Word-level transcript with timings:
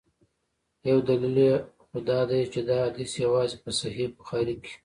یو 0.89 0.97
دلیل 1.07 1.37
یې 1.47 1.53
خو 1.87 1.97
دا 2.09 2.19
دی 2.29 2.41
چي 2.53 2.61
دا 2.69 2.77
حدیث 2.87 3.11
یوازي 3.25 3.57
په 3.63 3.69
صحیح 3.81 4.09
بخاري 4.17 4.55
کي. 4.63 4.73